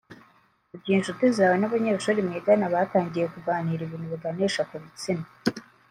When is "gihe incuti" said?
0.81-1.25